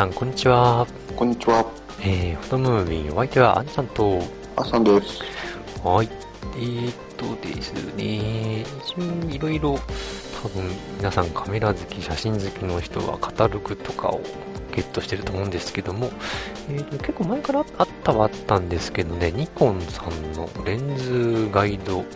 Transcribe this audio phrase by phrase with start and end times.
[0.00, 0.86] さんこんにちは。
[1.14, 1.62] こんにちは。
[2.00, 4.22] えー、フォトムービー、お相手はアンちゃんと、
[4.56, 5.20] あさんです。
[5.84, 6.08] はい、
[6.56, 8.64] えーっとですね、
[9.30, 9.78] いろいろ、
[10.42, 10.64] 多分
[10.96, 14.22] 皆さんカメラ好き、写真好きの人はカタログとかを
[14.74, 16.10] ゲットしてると思うんですけども、
[16.70, 22.06] えーと結構前からあったはあったんですけどね、ニコンさんのレンズガイド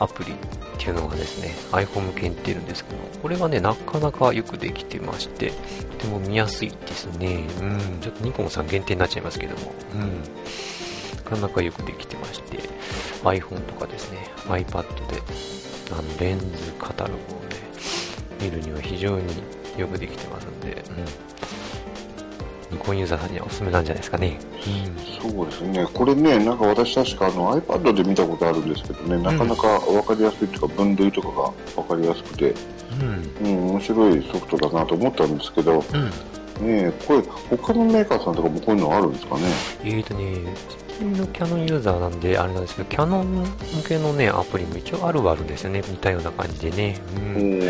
[0.00, 0.36] アプリっ
[0.78, 5.50] ていうのがですね、iPhone 向けに出るんですけど、これがね、なかなかよくできてまして、
[5.98, 7.46] とても見やすいですね。
[7.60, 10.22] うん、ちょっとニコンさん限定になっちゃいますけども、うん。
[11.16, 12.58] なかなかよくできてまして、
[13.24, 15.22] iPhone とかですね、iPad で、
[15.90, 17.56] あの、レンズカタログをね、
[18.40, 19.24] 見るには非常に
[19.76, 21.37] よくできてますんで、うん。
[22.70, 24.38] ニコンユーザーさんにはおすすめなんじゃないですかね。
[25.22, 25.86] そうですね。
[25.92, 31.52] これね、なんか私確かあの iPad で見たことあるんですけどね、なかなかわかりやすいというか、分類とかがわ
[31.88, 32.54] かりやすくて、
[33.42, 33.46] うん。
[33.46, 35.82] うん、面白いソフトだなと思ったんですけど、
[36.60, 36.66] うん。
[36.66, 37.22] ねこれ、
[37.56, 39.42] 他のメーカーさんとかもこういうのあるんですかね？
[39.84, 40.54] えーとね、
[41.04, 43.46] のキャノンユーザーなんで、あれなんですけど、キャノン向
[43.86, 45.82] けのね、アプリも一応あるはあるんですよね。
[45.86, 47.00] 似たような感じでね。
[47.16, 47.20] う。
[47.20, 47.62] うんん。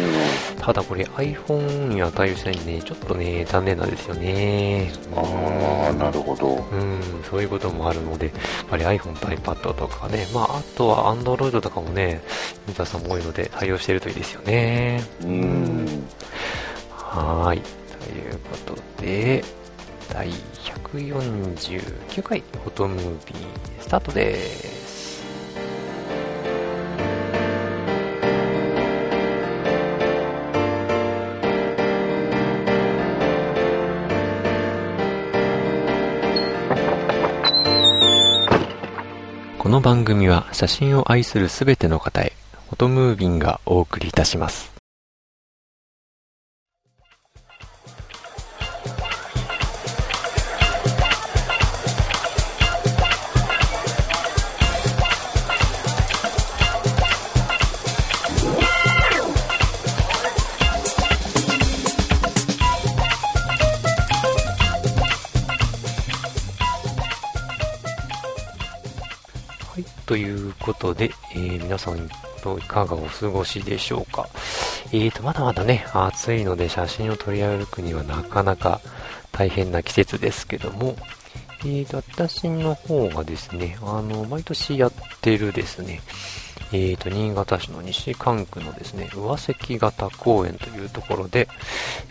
[0.60, 4.92] ただこれ iPhone には対応してないんでね、ちょっとね、残念なんですよね。
[5.14, 6.48] ああ、なるほど。
[6.54, 8.34] うん、そういうこともあるので、やっ
[8.68, 12.20] ぱり iPhone と iPad とかね、まあ、あとは Android とかもね、
[12.66, 15.02] ユーザーさんも多いので対応してるといいですよね。
[15.22, 15.86] うん。
[16.90, 17.60] はーい。
[17.60, 19.42] ということで、
[20.12, 24.98] 第149回フォトムービースタートです。
[39.58, 42.32] この番組は写真を愛するすべての方へ、
[42.70, 44.77] フォトムービンがお送りいたします。
[70.68, 72.08] ことで、えー皆さん
[72.42, 74.28] といかがお過ごしでしょうか。
[74.92, 78.80] えーと、まだまだね、暑いので写真を撮り歩くにはなかなか
[79.32, 80.96] 大変な季節ですけども、
[81.60, 86.00] えーと、私の方がですね、あの、毎年やってるですね、
[86.72, 91.48] えーと、新潟市の西関区のですね、上関型公園というところで、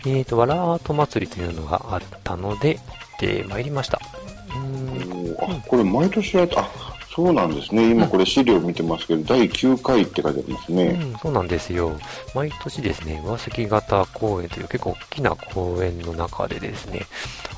[0.00, 2.84] えーと、わらアート祭りというのがあったので、行っ
[3.20, 4.00] てまいりました。
[4.48, 6.87] うーんこれ毎年やっあ、
[7.18, 7.90] そうなんですね。
[7.90, 10.84] 今これ資料見てますけど、第9回って書いてありますね。
[10.84, 11.98] うん、そうなんですよ。
[12.32, 17.06] 毎年ですね、上関型公園という結構大きな公園の中でですね、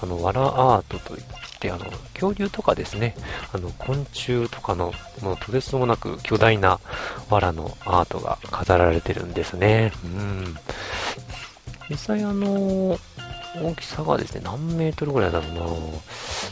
[0.02, 1.22] あの、わらアートといっ
[1.58, 1.84] て、あの、
[2.14, 3.14] 恐竜とかですね、
[3.52, 6.80] あの、昆虫とかの、もうとてつもなく巨大な
[7.28, 9.92] 藁のアートが飾られてるんですね。
[10.02, 10.56] うん。
[11.90, 12.98] 実際あの、
[13.56, 15.64] 大きさがですね、何メートルぐらいだろうな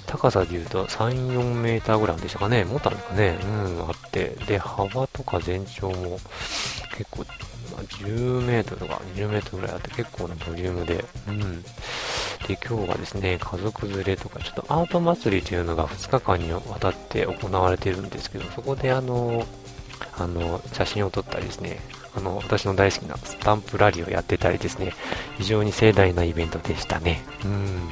[0.07, 2.65] 高さで言うと3、4メーターぐらいでしたかね。
[2.65, 3.39] もっとあるのかね。
[3.43, 4.37] うん、あって。
[4.47, 6.19] で、幅とか全長も
[6.97, 7.25] 結構、
[7.73, 11.05] ま10メートルとか20メートルぐらいあって結構なボリュームで。
[11.29, 11.63] うん。
[11.63, 19.47] で、今日はですね、家族連れとか、ちょっとアート祭りというのが2日間にわたって行われてるんですけど、そこであの、
[20.17, 21.81] あの、写真を撮ったりですね、
[22.19, 24.93] あの、私の大好きなスタンプラリーをやってたりですね、
[25.39, 27.23] 非常に盛大なイベントでしたね。
[27.45, 27.89] うん。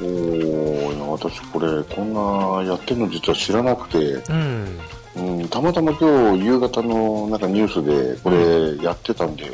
[0.00, 4.80] おーいや私これ、こんなやってるの実は知らなくて、うん。
[5.16, 9.44] うん、たまたま今日夕方のなんかニュースでこれやってたんで、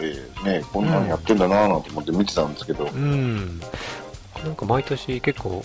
[0.44, 3.60] ね、こんなんやってんだなぁなんて思って見てたんですけど、うん。
[4.44, 5.64] なんか毎年結構、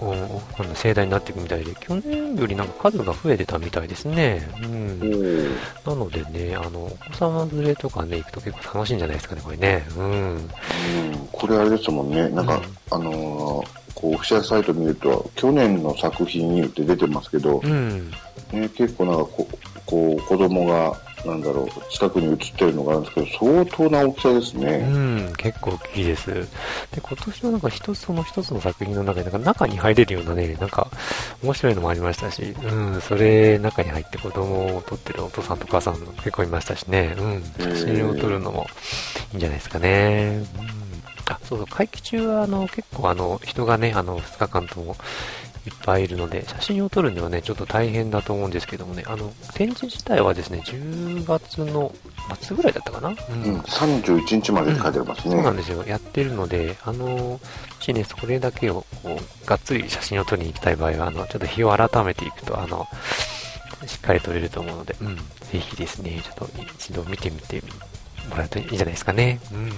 [0.00, 4.48] こうあの盛大になっていくみたいで、去年よりなんか数が増えてたみたいですね。
[4.62, 4.72] うおん。
[4.98, 5.50] ー
[5.86, 9.86] なのでね、あの、お子様連れとかね、行くと結構楽しいんじゃないですかね、これね。
[9.96, 10.04] うん。
[10.04, 10.48] うん、
[11.30, 18.10] これあれですもんね、なんか、うんあのーこう、オフィシャルサイト見ると、去年の作品って出てますけど、うん。
[18.52, 19.48] ね、結構なんかこ、
[19.84, 24.98] こう、子供が、なんだろう、近くに写ってるのがあるんですけど、相当な大きさですねう。
[25.30, 26.30] ん、結構大きいです。
[26.30, 26.46] で、
[27.02, 30.88] 今年はなんか一つ、その一つの作品の中で、なんか中に入れるようなね、なんか
[31.42, 38.66] 面白いのもありましたし、うん、それ中に入って子供を撮ってるお父さんとお母さんも結構いましたしね、うん、写真を撮るのも
[39.32, 40.44] いいんじゃないですかね。
[40.58, 40.80] うん
[41.30, 44.96] あそうそう、会期中はあの結構あの人がね、あの2日間とも
[45.66, 51.92] いっぱいいるので、写真を撮るにはね、ちょっと大変だと思うんですけどもね、あの、展示自体はですね、10月の
[52.40, 55.34] 末ぐらいだったかな、ううん、31日までって書いてありますね。
[55.34, 55.84] そうなんですよ。
[55.86, 57.40] やってるので、あの、も
[57.80, 62.86] しね、それだけを、こう、がっつり写真を撮りに行きたい場合は、あの、ちょっと日を改めていくと、あの、
[63.86, 65.22] しっかり撮れると思うので、うん、ぜ
[65.58, 67.62] ひですね、ちょっと一度見てみて
[68.28, 69.40] もらうといいんじゃないですかね。
[69.52, 69.72] うん。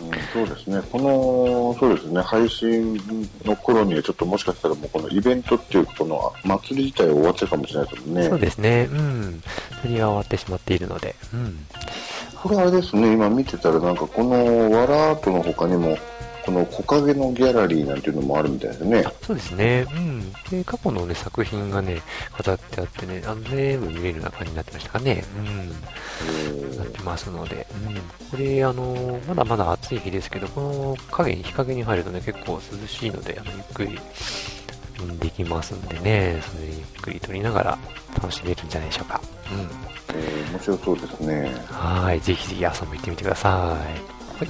[0.00, 3.00] うんそうですね、この、そうですね、配信
[3.44, 8.28] の頃にはちょっともしかしたらもうこのイベントっていうか、この祭り自体は終わっちゃうかもしれないですもんね。
[8.28, 9.42] そうですね、うん。
[9.82, 11.66] それは終わってしまっているので、うん。
[12.34, 15.98] これあれですね、今見てたらなんかこのワラートの他にも、
[16.48, 19.04] この木陰のギャラリーなんていうのもあるみたいですね。
[19.22, 20.32] そうですね、うん。
[20.50, 22.00] で、過去のね、作品がね、
[22.32, 25.24] 飾ってあってね、あの全部見れるような感じになってましたかね。
[25.36, 25.40] う
[26.72, 26.78] ん。
[26.78, 27.94] なってますので、うん、
[28.30, 33.98] これ、あの、まだまだ暑い日ですけど、この影に、日陰に入るとね、結構涼しいので、あの、ゆっくり、
[35.00, 37.78] うん、できますんでね、それゆっくり撮りながら
[38.14, 39.20] 楽しめるんじゃないでしょうか。
[39.52, 39.58] うん。
[40.16, 41.54] えー面白そうですね。
[41.70, 43.76] はい、ぜひぜひ遊びに行ってみてくださ
[44.14, 44.17] い。
[44.38, 44.48] はい。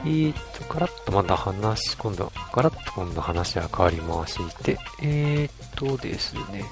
[0.00, 6.64] えーと、ガラッとまた話、今度、ガラッと今度話は変わりまして、えーとですね、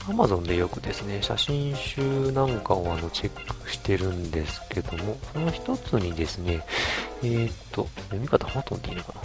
[0.00, 6.62] Amazon でよくですね、写真集なんかをあのチェックしてるんですけども、その一つにですね、
[7.22, 9.20] えーと、読み方フォトンっていいのかな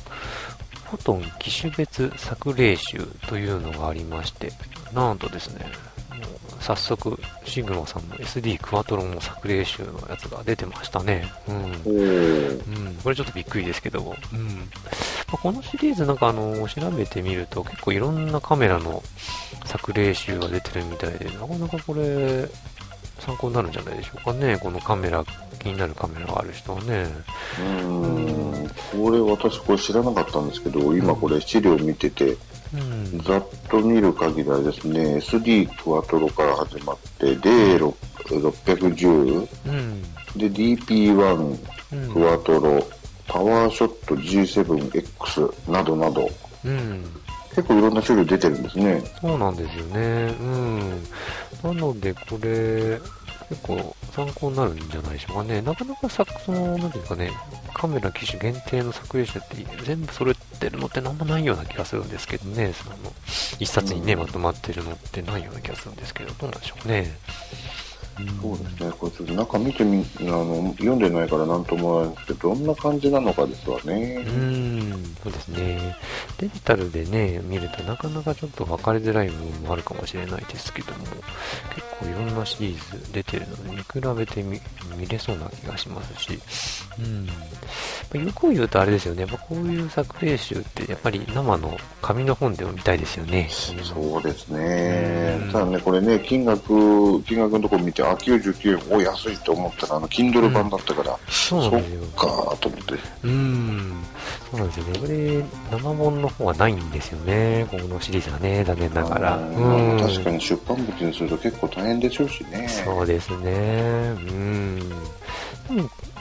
[0.90, 4.52] フォトン機種別作例集というのがありまして、
[4.94, 5.66] なんとですね、
[6.60, 11.32] 早速、シグマさんの SD クワトロの作例集のやつが出てましたね。
[11.48, 11.56] うん。
[11.56, 14.02] うん、これちょっとびっくりですけど。
[14.02, 14.48] も、うん。
[14.48, 14.64] ま
[15.34, 19.04] あこのシリーズなんかあの調べてみると結構いろんなカメラの
[19.66, 22.48] 作例集が出てるみたいでなかなかこれ
[23.20, 24.58] 参考になるんじゃないでしょうかね。
[24.58, 25.24] このカメラ
[25.60, 27.08] 気になるカメラがある人はね。
[27.60, 32.38] うーん、これ私これ知らなかったんですけど、今これ資料見てて、
[32.76, 33.20] うん。
[33.20, 39.72] ざっと見る限りはですね、SD クワトロから始まって、D610、う。
[39.72, 40.02] ん。
[40.36, 41.58] で DP1
[41.94, 42.14] うん。
[42.14, 42.86] クワトロ、
[43.28, 46.30] パワーショット G7X などなど、
[46.66, 47.04] うん。
[47.56, 49.02] 結構いろんな種類出てるんですね。
[49.22, 50.36] そうなんですよね。
[50.42, 51.04] うん。
[51.64, 53.00] なのでこれ
[53.50, 55.62] 結構参考になるんじゃないでしょうかね。
[55.62, 57.32] なかなかさ、その、なんていうかね、
[57.74, 62.96] カメラ機種限定の作例集って全部揃ってるのってなんもないような気がするんですけどね、その、
[63.60, 67.18] 一冊にね、うんまとまってるのってないような気がするんですけど、どうなんでしょうね。
[68.42, 74.24] そうですね、これちょっと中見てみ、あの、読んでないからなんともないんですけど、どんな感じなのかですわね。
[74.26, 75.98] うーん、そうですね。
[76.38, 81.06] デジタルでね、見るとなかなかちょっと分かりづらい部分もあるかもしれないですけども、
[81.76, 84.62] 結構いろんなシリーズ出てるので、見比べてみ
[84.98, 86.40] 見れそうな気がしますし、
[87.00, 87.26] うん。
[87.26, 87.34] ま
[88.14, 93.50] あよく言うとあれですよね、やっぱこういう作例集ってやっぱり生の紙の本でも見たいですよね。
[93.52, 95.52] そうですねうん。
[95.52, 102.06] ただね、これね、金額、金額のところ見て、あ、99円、お、安いと思ったら、あの、Kindle 版だったから、そうそっなんですよ。
[102.16, 102.94] かーと思って。
[102.94, 104.04] うーん。
[104.52, 105.00] そうなんですよね。
[105.00, 107.68] これ、生本の方はないんですよね。
[107.70, 109.34] このシリーズはね、残念ながら。
[109.34, 109.98] あうん。
[109.98, 112.68] ー確かに出版物にすると結構大変でしょうしね。
[112.68, 113.52] そうですね。
[113.52, 114.82] うん。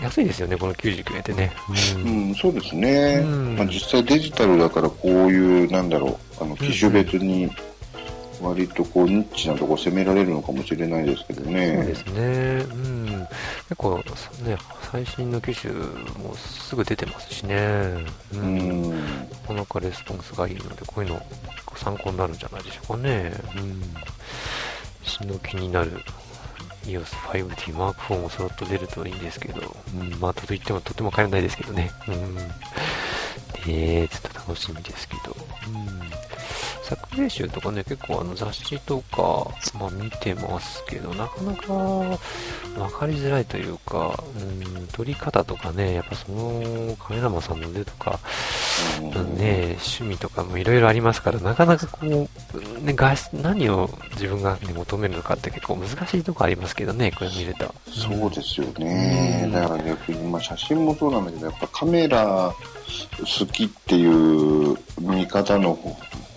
[0.03, 1.53] 安いですよね、この99円ってね。
[1.97, 1.99] う。
[2.01, 3.23] うんん、そうですね。
[3.25, 7.51] うんまあ、実際デジタルだからこういう、なんだろう、あの、機種別に、
[8.45, 11.77] 割とこう、ニッチなとこ攻められるのかもしれないですけどね。
[11.77, 12.23] そうですね。
[12.73, 13.29] うん。
[13.69, 14.59] 結構、ね、
[14.91, 17.57] 最新の機種もすぐ出てますしね。
[18.33, 18.37] う。
[18.37, 18.91] うんん。
[18.91, 18.97] な
[19.47, 21.23] かなかレスポンスがいいので、こういうの
[21.77, 23.33] 参考になるんじゃないでしょうかね。
[23.57, 23.83] うん。
[25.03, 26.01] 死の気になる
[26.85, 29.61] EOS5D Mark IV もそろっと出るといいんですけど、
[29.95, 31.91] うん、まあ、といってもとても買えないですけどね。
[32.09, 32.35] うん。
[33.67, 35.37] で、ちょっと楽しみですけど。
[35.69, 36.34] うん。
[36.83, 39.47] 作例集とかね、結構あの雑誌とか、
[39.79, 42.19] まあ見てますけど、なかなか分
[42.99, 48.19] かりづらいというか、うん、撮り方とかね、やっぱそのカメラマンさんの腕とか、
[49.01, 57.75] うんね、趣味とかもいろいろありますから、なかなかこう、ね、画質、何を自分が、ね、求めるのかって結構難しいとこありますけどね、これ見ると。
[57.91, 59.43] そうですよね。
[59.45, 62.53] うんだから逆に、まあ写真もそうなんだけど、やっぱカメラ
[63.21, 65.79] 好きっていう見方の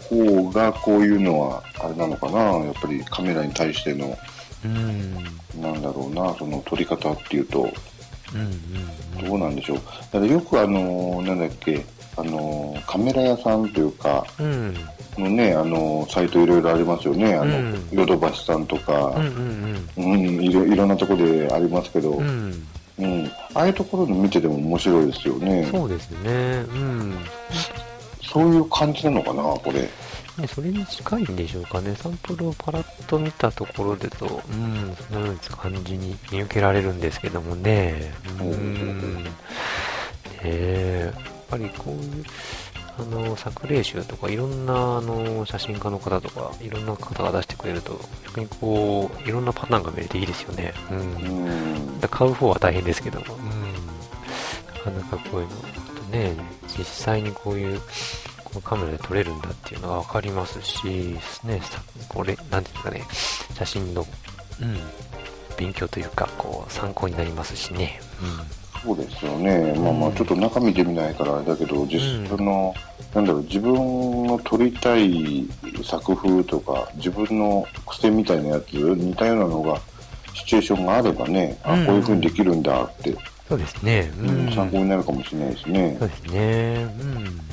[0.10, 2.40] 方が、こういうのは、あれなのかな。
[2.40, 4.18] やっぱりカメラに対しての、
[4.66, 5.14] うん。
[5.62, 7.70] なんだろうな、その撮り方っていうと、
[8.34, 9.78] うん、うん、どうなんでしょう。
[9.78, 11.86] だからよくあの、なんだっけ、
[12.18, 14.76] あの、カメラ屋さんというか、うん。
[15.18, 17.36] のね、あの、サイトいろいろありますよね。
[17.36, 22.12] あの、うんヨドバシさんとかうん、う、ん、うん、いろいろんなところでありますけど。
[22.12, 23.32] うん。
[23.54, 25.68] ああいうところで見てても面白いですよね。
[25.72, 26.66] そうですね。
[26.68, 27.18] うん。
[28.32, 29.90] そういう感じなのかな、これ。
[30.38, 31.96] ね、それに近いんでしょうかね。
[31.96, 38.14] サンプルをパラッと見たところでと、うん、そのような感じに見受けられるんですけどもね。
[38.40, 39.24] うん。
[39.24, 39.32] ね
[40.44, 42.26] え、やっぱりこういう、
[43.00, 50.74] あの、作例集とか、いろんな、あの、写真家の方とか、いろんな方が出してくれると、逆にこう、いろんなパターンが見れていいですよね。
[50.92, 50.94] う。
[50.94, 52.00] うんん。
[52.10, 53.52] 買う方は大変ですけども、うん、
[54.76, 56.36] なかなかこういうの、ね、
[56.78, 57.80] 実際にこういう、
[58.44, 64.06] このカメラで撮れるんだっていうのがわかりますし、ね、さこれ、なんていうんですかね、写真の、
[64.62, 64.78] うん、
[65.58, 68.00] 勉強というか、こう、参考になりますしね、
[68.84, 69.74] そうですよね。
[69.78, 72.28] まあまあ、ちょっと中見てみないからあれだけど、実うん。
[72.28, 72.74] その、
[73.14, 73.74] なんだろう、自分
[74.28, 75.48] の撮りたい
[75.84, 79.82] 作風とか、自分の癖みたいなやつ、似たようなのが、
[80.34, 81.86] シチュエーションがあればね、あ、うん。
[81.86, 83.16] こういう風にできるんだって、
[83.48, 86.10] そうですね、ううんん、参考になるかもしれないですねそう。
[86.10, 87.47] ですね、うん。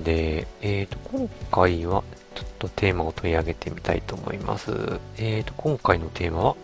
[0.00, 2.02] で、えっ、と、今回は、
[2.34, 4.72] ちょっとテーマを取り上げてみたいと思います。
[5.18, 6.56] えっ、と、今回のテーマは、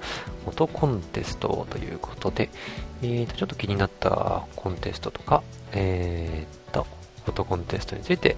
[0.44, 2.50] フォトコンテストということで、
[3.02, 6.86] えっ、と、ちょっと気になったコンテストとか、えっ、と、
[7.24, 8.36] フォトコンテストについて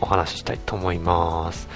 [0.00, 1.68] お話ししたいと思います。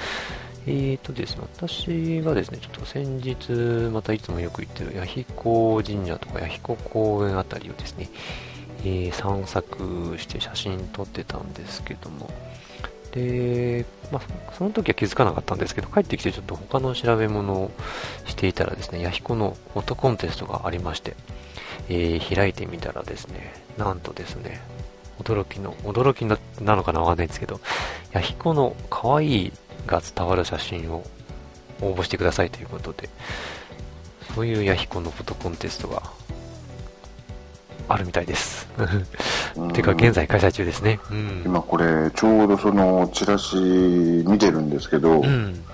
[0.67, 3.53] えーとですね、私がですね、ちょっと先日、
[3.91, 8.11] またいつもよく行ってる弥彦神社とか弥彦公園あたりをですね、
[8.89, 12.31] えー散策して写真撮ってたんですけども、
[13.13, 17.71] で、まあ、その時は気づかなかったんですけど、帰ってきてちょっと他の調べ物を
[18.27, 21.15] していたらですね、弥彦のフォトコンテストがありまして、
[21.89, 24.61] えー開いてみたらですね、なんとですね、
[25.19, 27.61] 驚きの、驚きなのかなわかんないんですけど、
[28.13, 29.53] 弥彦の可愛い
[29.87, 31.05] が伝わる写真を
[31.81, 33.09] 応募してくださいということで、
[34.35, 35.98] そういう弥彦のフォトコンテストが
[37.89, 38.69] あるみたいです。
[39.57, 41.01] う んてか、現在開催中ですね。
[41.11, 41.43] うん。
[41.45, 45.65] 今これ、ちょうどそのチラシ見てるんですけど、うん。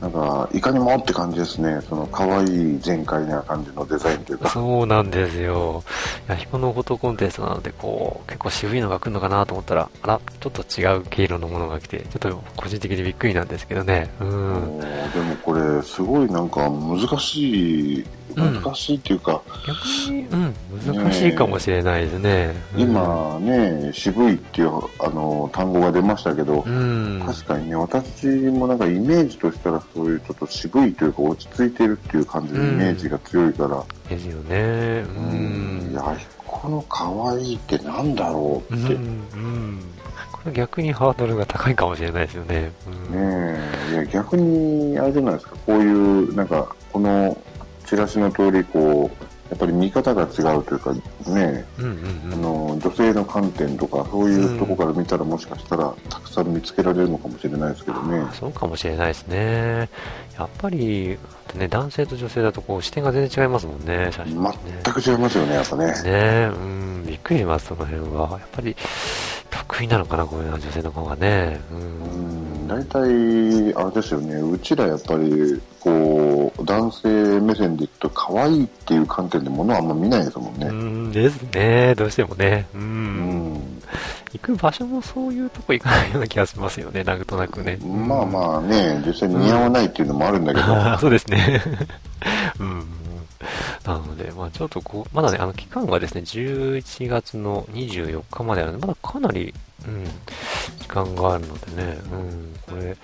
[0.00, 1.80] なんか、いかにもって感じですね。
[1.88, 4.50] その可愛い全開な感じのデザインというか。
[4.50, 5.82] そうなんですよ。
[6.28, 14.10] 弥彦のフォトコンテストなので、こう、結構渋いのが来るのかなと思ったら、あら、ちょっと違う毛色のものが来て、ちょっと個人的にびっくりなんですけどね。
[14.20, 14.78] うん。
[14.78, 14.86] で
[15.20, 20.54] もこれ、すごいなんか難しい、うん難しいっていうか、逆に、うん、
[20.86, 22.54] 難しいかもしれないですね。
[22.74, 27.22] うん、今ね、渋いっていうあの単語が出ましたけど、うん。
[27.24, 35.04] 確かにね、私もなんかイメージとしたらそういうちょっと渋いというか落ち着いてるっていう感じのイメージが強いから、ですよね。
[35.06, 35.92] ううん、ん。
[35.92, 36.16] いや、
[36.46, 39.02] この可愛いってなんだろうって、うん。
[39.34, 39.80] うん。
[40.32, 42.72] これ逆にハードルが高いかもしれないですよね。
[43.10, 43.52] うん。
[43.54, 43.58] ね
[43.90, 47.36] え、いや逆に、あれじゃないですか、こういう、なんか、この
[47.86, 52.42] チラシの通り、こう、やっぱり見方が違うというか、ねうんうんあうん。
[52.42, 58.24] の、女性の観点とか、そういうとこから見たら、もしかしたら、たくさん見つけられるのかもしれないですけどね。
[58.32, 59.88] そうかもしれないですね。
[60.38, 61.18] やっぱり、
[61.54, 64.50] ね、男性と女性だとこう視点が全然違いますもんね、写真ね。
[64.82, 66.02] 全く違いますよね、やっぱね。
[66.02, 68.30] ねうん、びっくりします、その辺は。
[68.30, 68.74] やっぱり、
[69.50, 71.60] 得意なのかな、こういうのは女性の方がね。
[71.70, 71.74] う。
[71.74, 80.68] うんん、大体、あれですよね、うちらやっぱり、こう、男性目線でいくと、可愛いっていう観点で物はあんま見ないですもんうね。
[80.70, 82.66] んですね、どうしてもね。
[82.74, 82.78] う。
[82.78, 83.80] うんん。
[84.32, 87.76] 行く場所もそういうとこ行かないような気がしますよね、なんとなくね。
[87.76, 91.62] まあまあね、実際に似合わないっていうのもあるんだけど、あー そうですね。
[92.58, 92.84] うん。
[93.84, 99.52] なので、まあちょっとこう、まだね、あの期間がですね、11月の24日まであるので、まだかなり、
[99.86, 100.04] うん、
[100.78, 102.96] 時間があるのでね、うん、これ、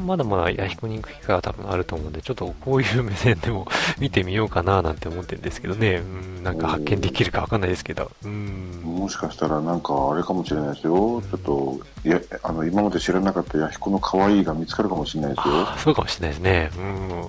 [0.00, 3.66] まだまだ弥彦に行く機会は多分あると思うんで、ちょっとこういう目線でも
[3.98, 6.02] 見てみようかななんて思ってるんですけどね、う
[6.40, 8.80] ん、なんか発見できるかわかんないですけど、うん。
[8.84, 11.22] もしかしたらなんかあれかもしれないですよ。
[11.22, 15.54] ちょっと、いや、あの、今まで知らなかった弥彦の可愛いが見つかるかもしれないですよ。
[15.54, 16.70] あそうかもしれないですね。
[16.76, 17.28] うん。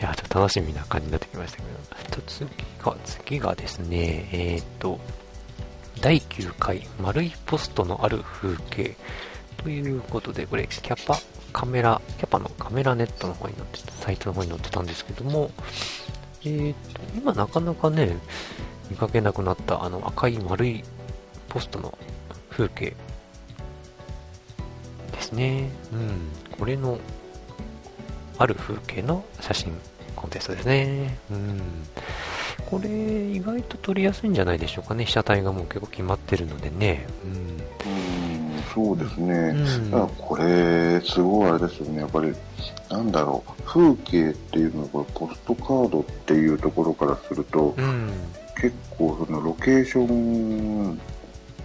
[0.00, 2.16] いや、ちょっと楽しみな感じになってきましたけど。
[2.16, 2.48] と次
[2.82, 4.98] が、次がですね、えっ、と、
[6.00, 8.96] 第9回丸いポストのある風景
[9.58, 11.18] ということで、これ、キャパ
[11.52, 15.50] カメラ、キャパのカメラネットの方に載ってた、サイトの方に載ってたんですけども、
[16.44, 18.16] えーと、今なかなかね、
[18.90, 20.82] 見かけなくなったあの赤い丸い
[21.48, 21.96] ポストの
[22.48, 22.96] 風景
[25.12, 25.70] ですね。
[25.92, 26.56] うん。
[26.58, 26.98] これの、
[28.38, 29.78] ある風景の写真
[30.16, 31.18] コンテストですね。
[31.30, 31.60] うん。
[32.66, 35.04] これ、意外と撮りやすいんじゃないでしょうかね。
[35.04, 37.06] 被写体がもう結構決まってるのでね。
[37.24, 37.32] うん。
[37.32, 38.40] うん
[38.74, 39.34] そうですね。
[39.34, 42.00] うん、だからこれ、すごいあれですよね。
[42.00, 42.32] やっぱり、
[42.88, 43.62] なんだろう。
[43.64, 48.10] 風景っていうのが、ポストカードっていうところからすると、うん、
[48.60, 51.00] 結構そのロケーション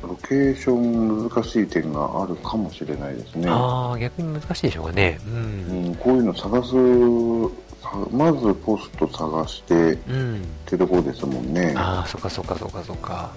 [0.08, 3.48] ロケーション難しい点があるかもしれないですね。
[3.50, 5.20] ああ、逆に難しいでしょうかね。
[5.26, 5.86] うん。
[5.88, 6.74] うん、こういうの探す、
[8.12, 11.74] まずポスト探して、うん、ってところですもんね。
[11.78, 13.14] ああ、そっかそっかそっかそっか。
[13.14, 13.32] やっ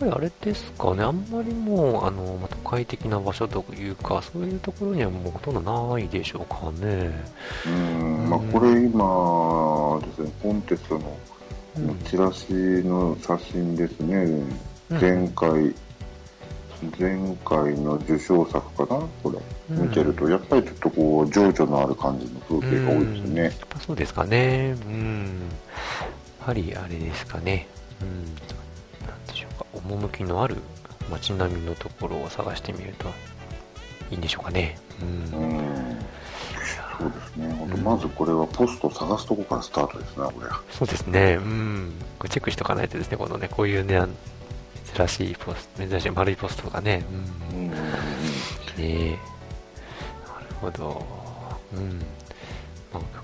[0.00, 7.12] ぱりあれですかね、あんまりもう、あの、まあ、都会的な場所というか、そういうところにはもうほとんどないでしょうかね。
[7.66, 11.16] うん、まあこれ今ですね、コンテストの
[12.08, 14.42] チラシの写真ですね。
[14.90, 15.74] 前回、
[16.98, 19.00] 前回の受賞作かな？
[19.22, 19.38] これ、
[19.74, 23.42] 見てると、やっぱりちょっとこう、情緒のある感じの風景が多いですね。
[23.44, 24.76] やっぱそうですかね。
[24.86, 25.40] うん。
[26.40, 27.68] やはりあれですかね。
[28.00, 29.06] うん。
[29.06, 29.66] なんでしょうか。
[29.74, 30.56] 趣のある
[31.10, 33.08] 街並みのところを探してみると
[34.10, 34.78] いいんでしょうかね。
[35.00, 35.04] う
[35.36, 35.40] ん。
[35.40, 35.96] うん
[36.98, 37.52] そうですね。
[37.54, 40.46] 本当、まずこれはポスト探すとこからスタートですね、これ。
[40.70, 41.38] そうですね。
[41.40, 41.92] うん。
[42.28, 44.00] チェックしとかないとですね、このね、こういうね、
[44.94, 47.04] 珍しいポスト、珍しい丸いポストがね。
[47.52, 47.60] うん。
[47.60, 47.76] うん、ね
[48.78, 49.10] え。
[49.10, 49.18] なる
[50.60, 51.06] ほど。
[51.74, 51.98] うん。
[52.92, 53.22] まあ、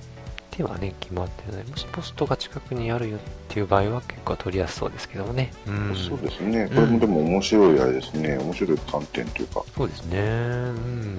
[0.51, 1.65] 手はね、決まってない。
[1.65, 5.51] もしポストが近くにあるよっていう場合は結構取りやすそうですけどもね。
[5.67, 5.95] うん。
[5.95, 6.69] そうですね。
[6.69, 8.31] これもでも面白いあれですね。
[8.31, 9.63] うん、面白い観点というか。
[9.77, 10.19] そうですね。
[10.19, 11.17] うん。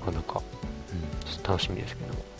[0.00, 2.33] なかなか、うん、楽しみですけども。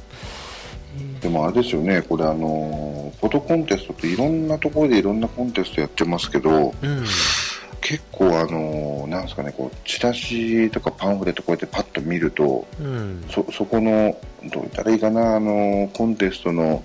[1.21, 7.05] でもあれですよね、これあの、フォトコンテストっていろんなところでいろんなコンテストやってますけど、うん、
[7.81, 16.83] 結構あの、なんですかね、こう、チラシとかパンフレットこうやってパッと見ると、うん、そ、そこの、どう言ったらいいかな、あの、コンテストの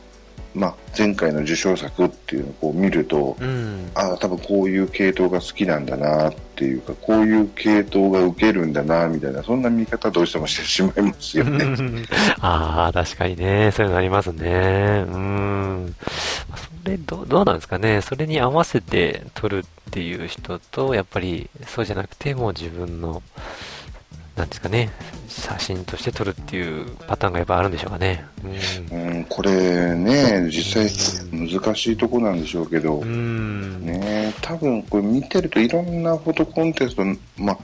[0.55, 12.03] まあ、前回の受賞作っていうのをこう見ると、うん、ああ、多分こういう系統が好きなんだなっていうか、こういう系統が受けるんだなみたいな、そんな見方どうしてもしてしまいますよね。
[12.41, 15.05] ああ、確かにね、そういうのありますね。
[15.07, 15.95] うん。
[16.83, 18.01] それど、どうなんですかね。
[18.01, 23.21] それに合わせて撮るっていう人と、やっぱりそうじゃなくて、もう自分の、
[24.39, 24.89] なんですかね、
[25.27, 28.25] 写真として撮るっていうパターンがやっぱあるんでしょうかね。
[28.91, 30.89] うん、うんこれね、実際
[31.31, 37.03] 難しいとこなんでしょうけど、うん、ね、多分これ見てるといろんなフォトコンテスト、
[37.37, 37.57] まあ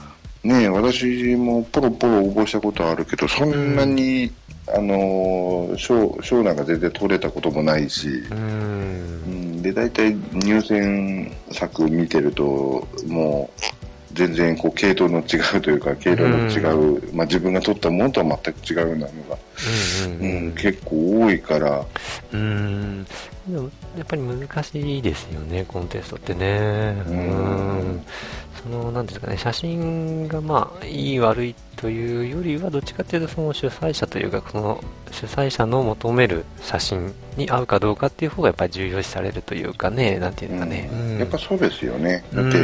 [0.46, 4.30] ね、私もポロポロ応募したことあるけど、そんなに、
[4.68, 13.50] うん、あの賞、賞なんか全然取れたこともないし、うん、で、大体入選作見てると、も
[13.82, 13.85] う、
[14.16, 19.38] 全然こう系統の違うというか系統の違う、うん、まあ、自分が取ったものとは全く違うようなのが、
[20.06, 21.84] うん、うんうん、結構多いから。
[22.32, 23.06] うん
[23.96, 27.02] やっぱり難しいですよねコンテストってね。
[27.06, 28.02] うん。
[28.62, 42.24] そのなんですかね写真がまあいい悪いというよりはどっちかというとその主催者というかその主催者の求める写真に合うかどうかっていう方がやっぱり重要視されるというかねなんていうかね、うん、やっぱそうですよね。
[42.34, 42.58] だって、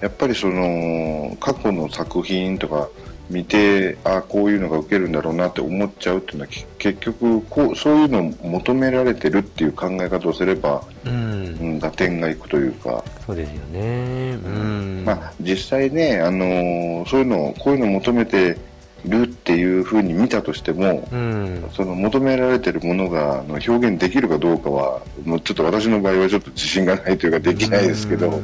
[0.00, 2.88] やっぱりその過去の作品とか
[3.30, 13.02] 見てあこういうのが受けるんだろうなって思っちゃうっていうのは結局こうそういうのを求められてるっていう考え方をすれば、うん、うん、打点がいくというか。
[13.24, 15.02] そうですよね、うん。
[15.06, 18.58] まあ、実際ね、あのー、そういうのこういうのを求めて
[19.06, 28.42] るっていうふうに見たとしても、うん、その求められてるものがの表現できるかどうかはもうちょっと私の場合はちょっと自信がないというかできないですけど、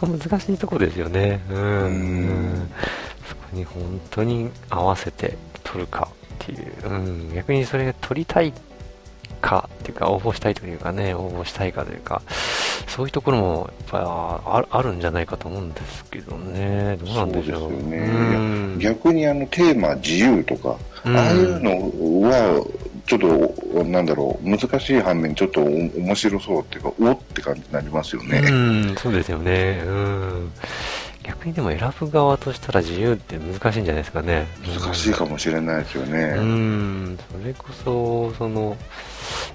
[0.00, 1.40] 難しいとこですよね。
[1.50, 2.68] うん、うん
[3.54, 8.52] に本当に合わせて撮るかっていう、うん、逆にそれが撮りたい
[9.40, 12.22] かっていうか、応募したいというかね、応募したいかというか、
[12.88, 17.72] そういうところもやっぱりあるんじゃないかと思うんですけどね、どうなんでしょう。
[17.72, 18.38] うね、う
[18.76, 22.64] ん、逆にあのテーマ自由とか、うん、ああいうのは、
[23.06, 28.38] ちょっと、なんだろう、難しい反面、ちょっと面白そうっていうか、おって感じになりますよね。
[28.38, 29.82] うん、そうですよね。
[29.84, 30.50] うん
[31.24, 34.46] 逆にでも選ぶ側としたら自由って難しいんじゃないですかね。
[34.62, 36.34] 難しいかもしれないですよね。
[36.36, 38.76] うん、それこそ、その、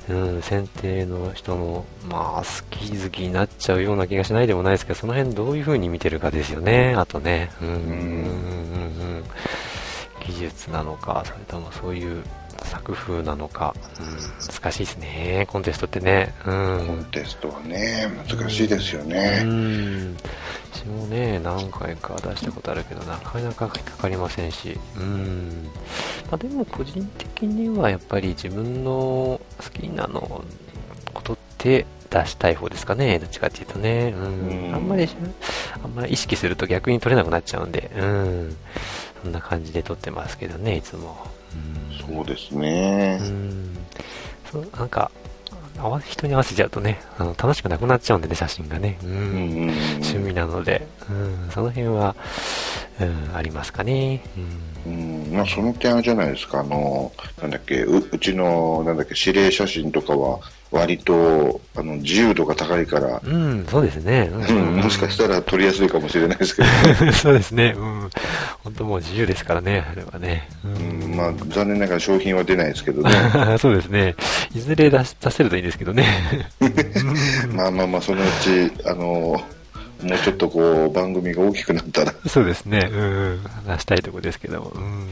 [0.10, 7.52] うん、選定の人の、まあ、好き好きになっちゃうような気がしないでもないですけど、その辺どういう風に見てるかですよね、あとね。
[7.62, 7.86] うん、うん、うん、う
[9.20, 9.24] ん。
[10.26, 12.24] 技術なのか、それともそういう
[12.70, 16.34] 作風なのか、うん、難しいですね、コンテストってね。
[16.42, 17.06] うコンん。
[17.12, 19.42] テストはね、難しいですようね。
[19.44, 20.16] ん。
[20.72, 25.68] 私もね、何回か出したことあるけど、なかなか引っかかりませんし、うん。
[26.30, 29.42] まあ、でも個人的にはやっぱり自分の好
[29.74, 30.44] きなの
[31.14, 34.14] ことって出したい方ですかね、どっちかっていうとね。
[34.16, 34.68] うん。
[34.68, 35.10] うんあんまり、
[35.84, 38.56] あんまり意識すると逆に取れなくなっちゃうんで、うん。
[39.24, 41.18] そんな感じで撮ってますけどね、いつも。
[41.56, 43.20] うんそうですね。
[43.22, 43.24] う。
[43.26, 43.78] ん。
[44.52, 45.12] そうなんか
[45.78, 49.70] 合わ人に合わせちゃうとねあの楽しくなくなっちゃうんでね写真がね、うんうん。
[49.70, 52.16] 趣味なので、うん、その辺は、
[53.00, 57.12] うん、ありますかね、うんうん、まあその点あれじゃないですか、あの、
[57.42, 60.40] なんだっけ、ううちの、なんだっけ、指令写真とかは、
[60.72, 68.10] 割と、あの、自由度が高いから、うん、そうですね、ううん、もしかしたら撮りやすいかもしれないですけど、ら そうですね、うん、
[68.64, 73.12] 本当もう自由ですからねあれはね、ううん、まあ残念ながら商品は出ないですけどね。
[73.60, 74.16] そうですね。
[74.54, 76.06] いずれ出し出せるといいんですけどね。
[77.54, 79.42] まあまあまあ、そのうち、あの、
[80.04, 85.08] もうちょっとこう、番組が大きくなったら、 そうですね、うん、出したいとこですけども、うん。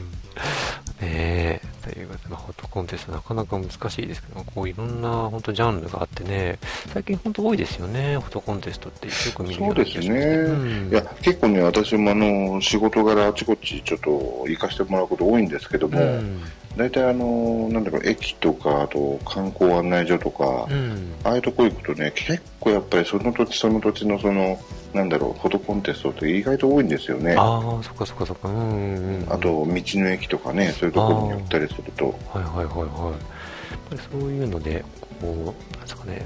[1.02, 6.58] ねえ、ということで、まあ、フォトコンテストなかなか難しいですけど、こういろんな本当ジャンルがあってね、
[6.93, 9.08] 最近本当多いですよね、フォトコンテストって。
[9.08, 10.10] よく見るよそううなですね。
[10.10, 10.89] うん。
[10.89, 16.41] いや、結構ね、私もあの、仕事柄あちこちちょっと行かせてもらうこと多いんですけども、うん。
[16.78, 21.13] 大体あの、なんだろう、駅とか、あと観光案内所とか、うん。
[21.23, 24.60] ああいうとこ行くとね、結構やっぱりその土地その土地のその、
[24.93, 27.36] なんだろう、フォトコンテストって意外と多いんですよね。
[27.38, 29.39] あああ、そっかそっかそっか、うんうんうん。
[29.39, 32.78] と、道の駅とかね、そういうところに寄ったりすると、はいはいはいはい。
[32.78, 34.84] やっぱりそういうので、
[35.21, 36.26] こう、なんですかね、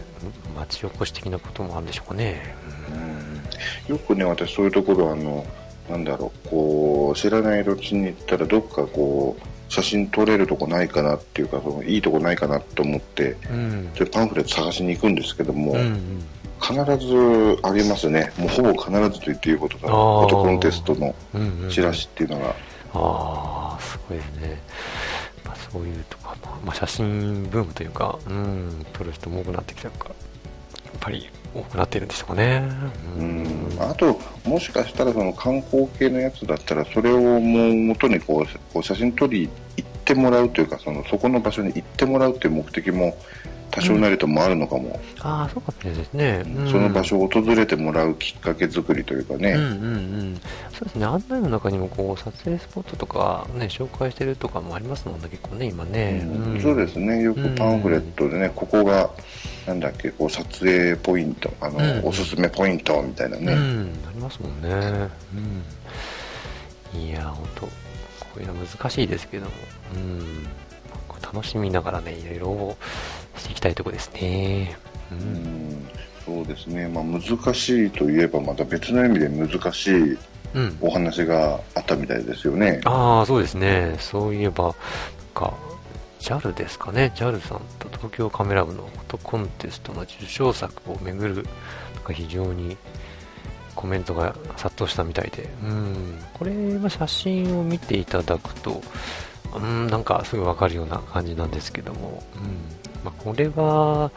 [0.56, 2.56] 町おこし的なこともあるんでしょうかね。
[2.94, 3.32] うん
[3.88, 5.46] よくね、私そういうところあの、
[5.90, 13.92] なんだろう、こう、知らない土地に行ったらどっかこう、写真撮れるとこないかなっていうか、そのいいとこないかなと思って、うん。
[14.12, 16.24] パンフレット探しに行くんですけども、うんうん。
[16.62, 18.32] 必ずあげますね。
[18.38, 19.88] もうほぼ必ずと言っていいことだ。
[19.88, 22.56] フォトコンテストのうんうんうんチラシっていうのが。
[22.94, 24.62] ああ、すごいですね。
[25.46, 30.16] まあ、そういうとか、まあ、写真ブームというか、うん、撮る人も多くなってきたから、やっ
[31.00, 32.64] ぱり多くなってるんでしょうかね。
[33.18, 43.16] うん、あと、もしかしたらその観光系のやつだったら、それをもう元にこうこう写真撮り行ってもらうというか、そのそこの場所に行ってもらうという目的も
[43.72, 46.44] 多少なりともあるのかも、ああ、そうかもしれないですね。
[46.58, 49.68] うんその場所を訪れてもらうきっかけ作りというかね、うんうんう
[50.24, 50.42] ん。
[50.72, 56.22] そうですね、案内の中にもこう撮影スポットとかね、紹介してるとかもありますもんね、結構ね、今ね。
[56.24, 59.10] うんんそうですね、よくパンフレットでね、ここが、
[59.66, 65.10] なんだっけ、こう撮影ポイント、あの、うんおすすめポイントみたいなね、うん、ありますもんね。
[66.94, 67.02] うん。
[67.02, 67.70] いや、ほんと、こ
[68.38, 69.52] ういうの難しいですけども、
[69.96, 70.48] うん。
[71.22, 72.78] 楽しみながらね、いろいろ
[73.42, 74.78] していきたいとこですね。
[75.12, 75.16] う。
[75.16, 75.88] うんん
[76.26, 77.22] そうですね、まあ、難
[77.54, 80.18] しいといえば、また別の意味で難しい
[80.54, 80.78] うん。
[80.82, 82.82] お話があったみたいですよね。
[82.86, 83.96] ああ、そうですね。
[84.00, 84.74] そういえば、なん
[85.34, 85.54] か、
[86.20, 87.12] JAL ですかね。
[87.16, 91.46] JAL さんと東京カメラ部のフォトコンテストの受賞作をめぐる、なん
[92.04, 92.78] か非常に
[93.76, 98.82] コメントが殺到したみたいで、うん、これは写真を見ていただくと、
[99.56, 104.12] うん、なんかすぐわかるような感じなんですけども、うん、まあ、これは、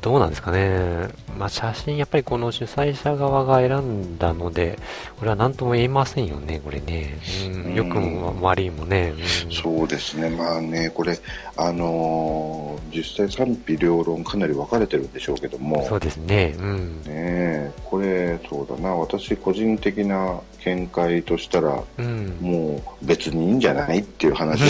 [0.00, 1.08] どうなんですかね。
[1.38, 4.78] まあ、写真、やっぱりこの主催者側が選んだので、
[5.18, 7.18] これは何とも言えませんよね、これね。
[7.46, 9.12] うん、良くも悪いもね。
[9.46, 11.18] うん、そうですね、まあね、これ、
[11.56, 16.54] あのー実際賛否両論かなり分かれてるんでしょうけども、そうですね。
[16.58, 17.02] うん。
[17.02, 22.38] ねえこれ、そうだな、私個人的な見解としたら、うん。
[22.40, 24.62] もう別にいいんじゃないっていう話。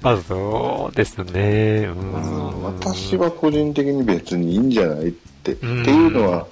[0.00, 1.88] まあ、そうですね。
[1.88, 2.62] うん。
[2.62, 6.46] 私は個人的に別にいいんじゃないって、うんっていうのは、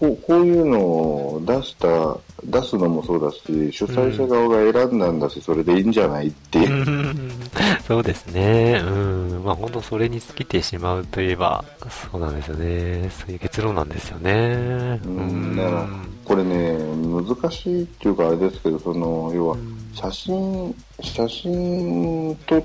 [0.00, 6.90] こうこういうのを出した、出すのもそうだし、主催者側が選んだんだし、それでいいんじゃないっていうう。
[6.90, 7.30] ん
[7.86, 8.80] そうですね。
[8.82, 9.42] うん。
[9.44, 11.62] まあ、本当それに尽きてしまうといえば、
[12.10, 13.10] そうなんですよね。
[13.10, 14.98] そういう結論なんですよね。
[15.04, 15.86] うんだから
[16.24, 19.56] これね、難しいっていうかあれですけど、その、要は、
[19.92, 22.62] 写真、写真撮っ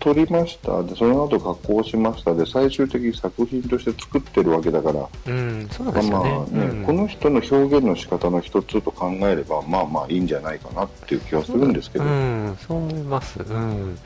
[0.00, 6.58] 撮りましたでその後加工しましたで最終的に作品として作ってるわけだから、うん、そうですまあよね。
[6.58, 13.40] ねうんこの人の表現の仕方の一つと考えればまあまあいいんじゃないかなっていう気はするんですけど、ううんん、そう思います。
[13.40, 13.98] うん。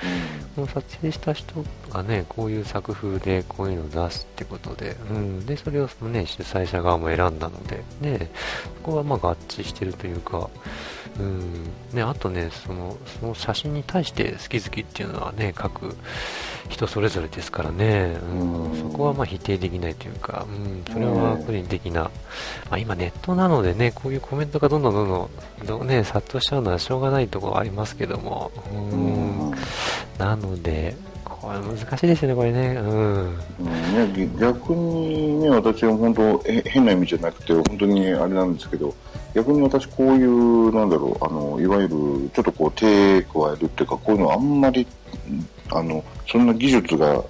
[0.54, 5.46] この撮影した人がね、こういう作風でこういうのを出すってことで、うん。
[5.46, 8.30] で、それをそのね、主催者側も選んだので、ね、
[8.82, 10.48] そこはまあ合致してるというか、
[11.18, 11.70] うん。
[11.92, 15.96] ね、あとね、その、その写真に対して好き好きっていうのはね、各
[16.68, 18.70] 人それぞれですからね、うん。
[18.72, 20.92] うんそこはまあ否定できないというか、うん。
[20.92, 22.10] それは個人的な、ま
[22.72, 25.30] あ今ネットなのでね、こういうコメントがどんどんどんど
[25.64, 29.54] ん、どんね、殺到しちゃうのはしょうがないところはありますけども、ううんん。
[30.18, 30.96] なので、
[31.44, 32.76] これ難しいですよね、これね。
[32.76, 34.38] うん。
[34.38, 38.94] 逆にね、私は本当、え変な意味じゃなくて、本当にあれなんですけど、
[39.34, 44.86] 逆に私、こういう、なんだろう、あの、いわゆる、ちょっとこう、手加えるっていうか、こういうのあんまり、
[45.70, 47.22] あの、そんな技術が、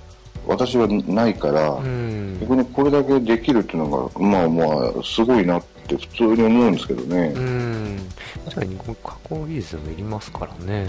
[0.47, 2.39] 私はないから、うん。
[2.41, 7.33] 逆にこれだけできるっていうのが、まあまあ、すごいなって普通に思うんですけどね。
[7.35, 7.99] うん。
[8.45, 10.87] 確かに、加工技術もいりますからね。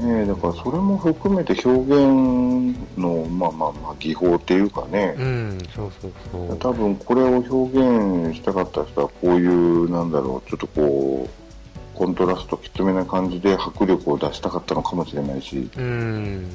[0.00, 0.16] うん。
[0.16, 6.58] ねえだからそれも含めて表現の、まあまあまあ、技法っていうかね、うん、そうそうそう。
[6.58, 16.46] 多分これを表現したかった人はこういうなんだろうちょっとこうコントラストきつめな感じで迫力を出したかったのかもしれないし、うん。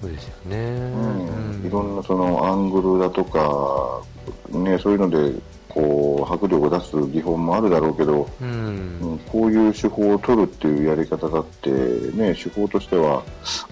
[0.00, 0.56] そうですよね。
[0.56, 4.02] うんいろんなそのアングルだとか、
[4.50, 5.38] ね、そういうので
[5.76, 8.44] こう迫力を出す技法もあるだろうけど、う。
[8.44, 13.22] うんんこういう手法を取るっていうやり方だって、ね、手法としては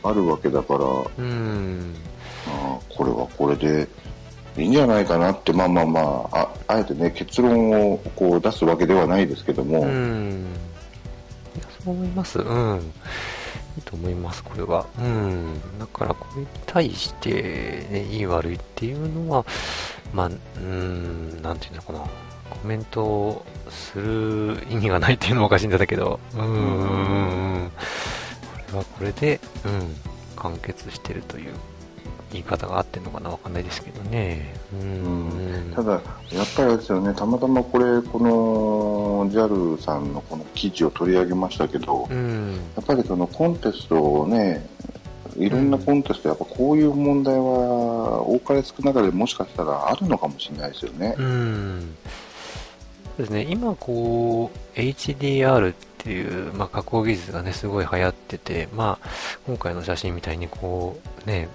[0.02, 1.94] あるわけだから、うん。
[2.46, 3.88] あーこれはこれで
[4.58, 10.46] いいんじゃないかなって、まあまあまあ、ああえてね、結論をこう出すわけではないですけども、うん。
[11.56, 12.38] いや、そう思います。
[12.38, 12.78] うん。
[13.76, 14.86] いいと思います、これは。
[14.98, 15.54] うん。
[15.78, 19.44] だから、これに対して、ね、いい悪いっていうのは、
[20.14, 21.98] まあ、うん、なんていうのかな。
[22.50, 27.70] コメントをする意味がないっていうのもおかしいんだけど、うん、うん、うん。
[27.70, 29.96] これはこれで、うん、
[30.36, 31.52] 完結してるという
[32.32, 34.54] 言い方があってるのかなわかんないですけどね。
[34.72, 35.72] うん。
[35.74, 36.02] ただ、やっ
[36.54, 42.52] ぱりあれですよね、たまたまこれ、この JAL さんのこの記事を取り上げましたけど、うん。
[42.76, 44.66] やっぱりそのコンテストをね、
[45.36, 47.40] いろんなコンテスト、やっぱこういう問題は
[48.26, 51.14] 多かれ少なかれもしかしたらあるのかもしれないですよね。
[51.18, 51.94] うん。
[53.16, 59.08] そうですね、今こう、HDR っていう、まあ、加工技術がね、すごい流行ってて、まあ、
[59.46, 61.48] 今回の写真みたいにこう、ね、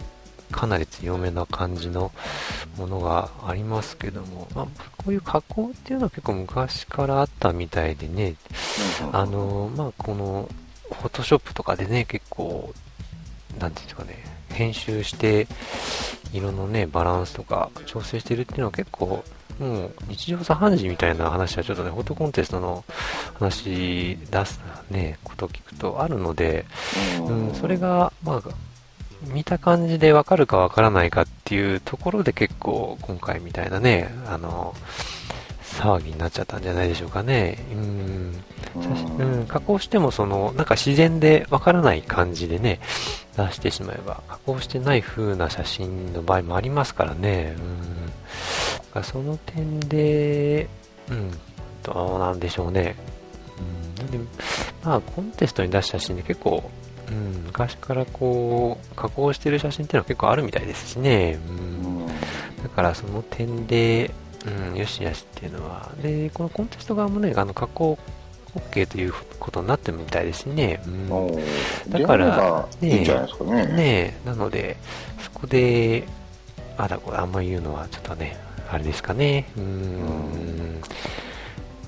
[0.51, 2.11] かなり強めな感じの
[2.77, 4.65] ものがありますけども、まあ、
[4.97, 8.35] こういう加工っていうのは結構昔からあったみたいでね、
[9.11, 10.49] あの、まあ、この、
[10.91, 12.73] フォトショップとかでね、結構、
[13.59, 15.47] なんていうんですかね、編集して、
[16.33, 19.23] 色のね、バランスとか調整してるっていうのは結構、
[19.59, 22.85] もう日常茶飯事みたいな話はちょっとね、フォトコンテストの
[23.37, 26.65] 話出すね、こと聞くとあるので、
[27.27, 28.41] うん、それが、まあ、
[29.27, 34.73] 見た感じでわかるかわからないかっていうところで結構今回みたいなね、あの、
[35.79, 37.57] 騒ぎになっちゃったんじゃないでしょうかね。
[37.73, 38.43] うん。
[39.17, 42.79] うん、加工してもその、なんか自然でわからない感じでね、
[43.37, 47.55] 出してしまえば、加工してない風な写真の場合もありますからね。
[48.95, 49.03] うん。
[49.03, 50.67] その点で、
[51.09, 51.31] うん、
[51.83, 52.95] どうなんでしょうね。
[53.97, 54.03] うん。
[54.03, 54.19] なんで、
[54.83, 56.69] まあ、コンテストに出した写真で結構、
[57.07, 61.39] うん、昔からこう、加工してる写真っていうのは結構あるみたいですしね。
[61.47, 62.07] うん。
[62.61, 64.11] だからその点で、
[64.45, 65.91] うん、よしよしっていうのは。
[66.01, 67.97] で、このコンテスト側もね、あの、加工
[68.55, 70.81] OK ということになってるみたいですしね。
[70.85, 73.65] うん、だから、いいんじゃないですかね。
[73.67, 74.77] ねなので、
[75.21, 76.03] そこで、
[76.77, 78.37] あだこれあんま言うのはちょっとね、
[78.71, 79.45] あれですかね。
[79.57, 79.63] うん。
[79.63, 80.81] うん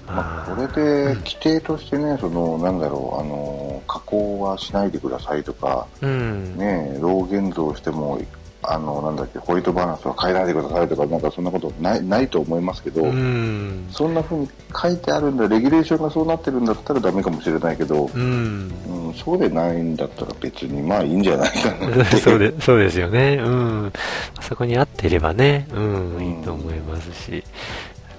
[0.08, 8.20] まあ、これで規定としてね、その、なんだろう、あの、加工はしないでくださいとか、うん、ね、ロー現像しても、
[8.64, 22.06] あの、なんだっけ、ホワイトバランスは変えないでくださいとか、なんかそんなことない、ないと思いますけど、うん、そんな風に書いてあるんだ、レギュレーションがそうなってるんだったらダメかもしれないけど、うん、うん、そうでないんだったら別にまあいいんじゃないかな。
[22.18, 23.42] そうで、そうですよね。
[23.44, 23.94] うん。
[24.42, 27.32] そこに合っていればね、うん、いいと思いますし。
[27.32, 27.46] だ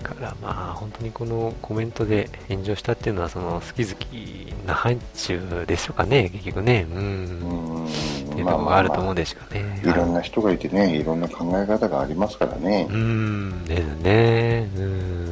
[0.02, 6.86] からまあ、本当にこのコメントで炎上したっていうのは、その好き好きな範疇でしょうかね、結局ね。
[6.90, 6.98] うん。
[6.98, 9.80] うんっていうところがあると思うんですかね。
[9.84, 12.86] いろんな人がいてね、いろんな考え方がありますからね。
[12.90, 14.70] うん、ですね。
[14.76, 15.26] うん。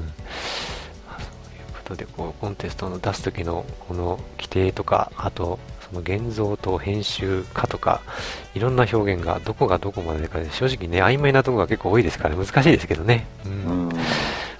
[1.08, 5.58] まあ、そういうことで、こう、コンテストの出す時のこの規定とか、あと、
[5.90, 8.00] その現像と編集かとか、
[8.54, 13.26] いろんな表現がどこがどこまでかで、正直ね、曖昧なところが結構多いですから難しいですけどね。
[13.44, 13.48] う。
[13.48, 13.92] うんん、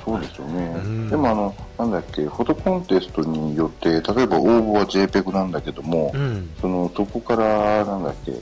[0.05, 0.81] そうですよね。
[0.85, 6.51] うんでもあの、なんだっけ、フォトコンテストによって、例えば応募は JPEG なんだけども、うん。
[6.61, 8.33] その、そこから、なんだっけ、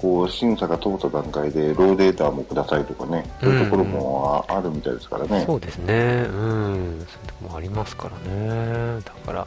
[0.00, 5.44] こう、審査が通った段階で、ローデータもくださいとかね、そういうところもああるみたいですからね。
[5.46, 6.26] そうですね。
[6.28, 7.06] うん。
[7.08, 9.00] そういうとこもありますからね。
[9.04, 9.46] だから、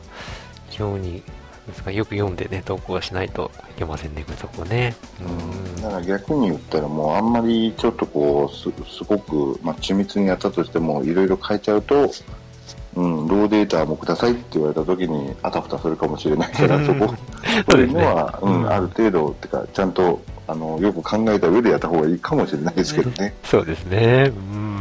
[0.69, 1.23] 非常に、
[1.67, 4.95] ですかよく読んでね、投稿しないといけませんね、こういうとこね。
[5.22, 12.12] うん、だから逆に言ったらもうあんまりちょっとこうすすごく、まあ、緻密にやったとしてもいろいろ変えちゃうと、
[12.95, 17.13] うん、ローデータもくださいって言われた時にあたふたするかもしれないからそこ
[17.69, 23.36] そういうのは、うんうんある程度ってかちゃんとあのよく考えた上でやった方がいいかもしれないですけどね。
[23.43, 24.32] そうですね。
[24.54, 24.79] うん。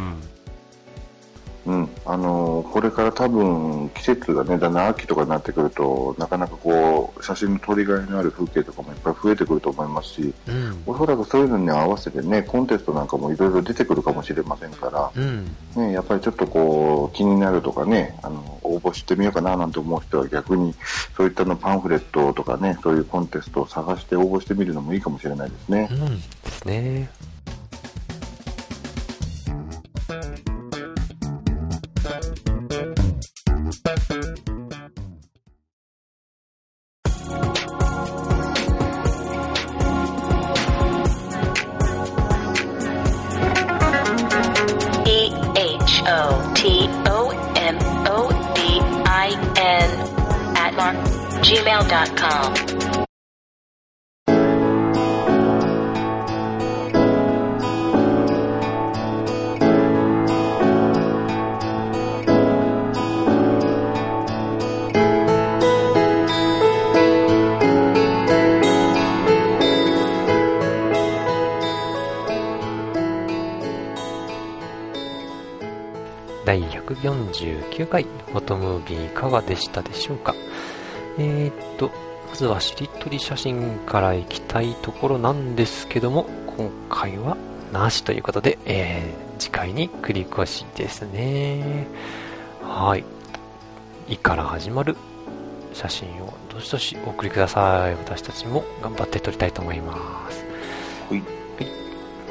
[1.68, 10.82] うん、あのこれから多分季節がねだんだん秋とかになってくるとなかなかこう写真の撮りがいのある風景とかもいっぱい増えてくると思いますしうん。
[10.86, 15.56] おそらくそういうのに合わせてねコンテストなんかもいろいろ出てくるかもしれませんから、うん。
[15.76, 20.74] ね、やっぱりちょっとこう気になるとかねあの応募してみようかななんて思う人は逆に
[21.18, 25.94] そういったのパンフレットとかねそういうコンテストを探して応募してみるのもいいかもしれないですねう。
[25.94, 26.20] ん。
[26.20, 27.27] ですね。
[79.58, 80.34] したでしょうか？
[81.18, 81.90] えー、っと、
[82.28, 87.36] まずはしりとり写真からいきたいところなんですけども、今回は
[87.72, 91.86] なしということで、えー、次回に繰り越しですね。
[92.62, 93.04] はい。
[94.08, 94.96] いから始まる
[95.74, 97.94] 写真をどしどしお送りください。
[97.94, 100.44] 私たちも頑張って撮りたいと思います。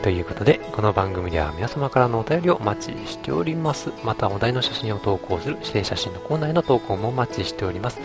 [0.03, 3.91] ということで、この番組では皆様からのお便りをお待ちしております。
[4.03, 7.99] また、お題の写真を投稿する指定写真のコーナーへの投稿もお待ちしております。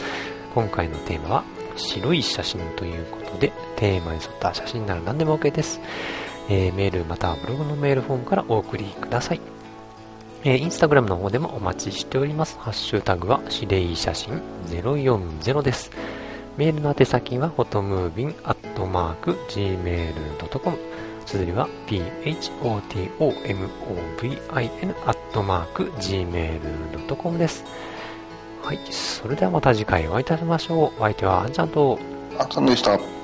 [0.55, 1.45] 今回のテーマは、
[1.77, 5.81] 白い写真ということで、テーマに沿った写真なら何でも OK です。
[6.49, 9.41] えーメールまたはブログのメールフォームからお送りください。
[10.45, 12.59] えーインスタグラムの方でもお待ちしております。
[12.59, 15.91] ハッシュタグは、指令写真040です。
[16.57, 20.79] メールの宛先は、フォトムービンアットマーク gmail.com
[21.25, 22.95] 綴りは photomovin
[25.07, 27.65] アットマーク gmail.com です。
[28.63, 28.79] はい。
[28.91, 30.99] それではまた次回お会いいたしましょう。
[30.99, 31.99] お相手はあんちゃんと、
[32.39, 33.22] あさんでした。